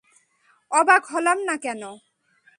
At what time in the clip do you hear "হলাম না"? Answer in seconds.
1.05-1.55